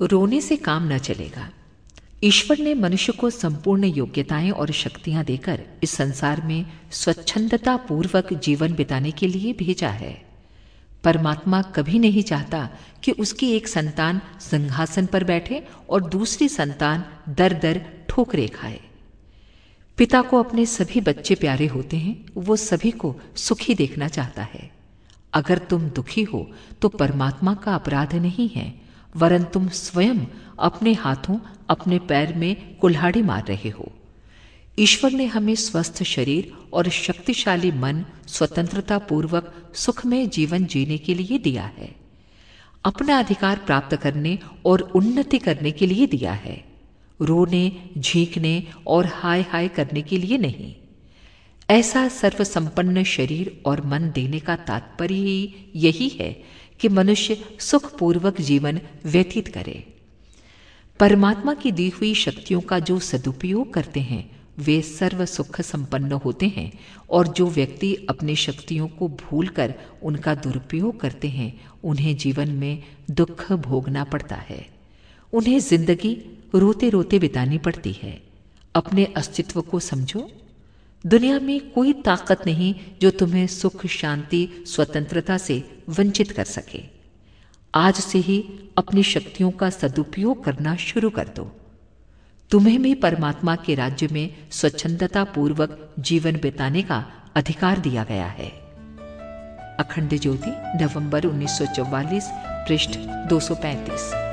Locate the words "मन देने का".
53.86-54.56